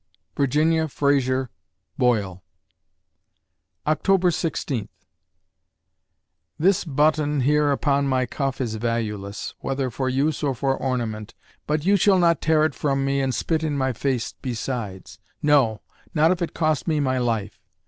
[0.35, 1.51] VIRGINIA FRAZER
[1.99, 2.43] BOYLE
[3.85, 4.89] October Sixteenth
[6.57, 11.35] This button here upon my cuff is valueless, whether for use or for ornament,
[11.67, 15.81] but you shall not tear it from me and spit in my face besides; no,
[16.15, 17.59] not if it cost me my life.